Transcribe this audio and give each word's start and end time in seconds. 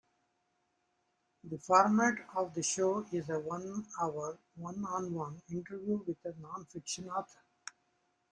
The 1.43 1.59
format 1.59 2.15
of 2.35 2.55
the 2.55 2.63
show 2.63 3.05
is 3.11 3.29
a 3.29 3.37
one-hour, 3.37 4.39
one-on-one 4.55 5.43
interview 5.51 5.97
with 5.97 6.17
a 6.25 6.33
non-fiction 6.39 7.07
author. 7.07 7.43